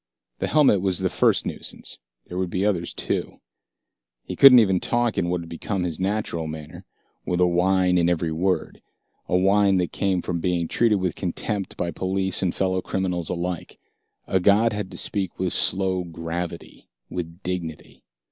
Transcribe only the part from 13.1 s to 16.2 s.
alike. A god had to speak with slow